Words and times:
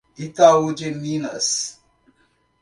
Itaú 0.25 0.73
de 0.79 0.89
Minas 1.03 1.47